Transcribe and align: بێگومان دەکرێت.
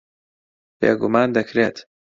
بێگومان 0.79 1.29
دەکرێت. 1.37 1.77